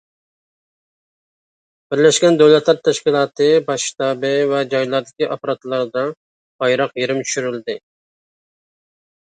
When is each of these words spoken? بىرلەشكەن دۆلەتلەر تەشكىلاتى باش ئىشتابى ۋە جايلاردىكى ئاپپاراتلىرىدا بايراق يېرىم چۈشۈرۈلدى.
بىرلەشكەن 1.91 2.39
دۆلەتلەر 2.43 2.79
تەشكىلاتى 2.89 3.51
باش 3.69 3.87
ئىشتابى 3.89 4.33
ۋە 4.55 4.65
جايلاردىكى 4.73 5.29
ئاپپاراتلىرىدا 5.31 6.05
بايراق 6.65 7.01
يېرىم 7.03 7.25
چۈشۈرۈلدى. 7.31 7.81